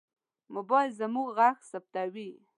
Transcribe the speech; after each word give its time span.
موبایل 0.55 0.91
زموږ 0.99 1.27
غږ 1.37 1.57
ثبتوي. 1.71 2.29